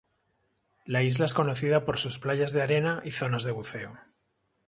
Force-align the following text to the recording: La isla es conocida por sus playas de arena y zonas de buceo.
La 0.87 1.03
isla 1.03 1.25
es 1.25 1.35
conocida 1.35 1.85
por 1.85 1.99
sus 1.99 2.17
playas 2.17 2.53
de 2.53 2.63
arena 2.63 3.03
y 3.05 3.11
zonas 3.11 3.43
de 3.43 3.51
buceo. 3.51 3.99